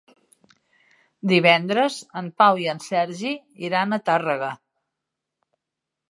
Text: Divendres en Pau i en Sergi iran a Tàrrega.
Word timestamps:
Divendres 1.31 1.97
en 2.21 2.29
Pau 2.41 2.61
i 2.63 2.65
en 2.73 2.81
Sergi 2.85 3.33
iran 3.69 3.93
a 3.93 4.01
Tàrrega. 4.09 4.49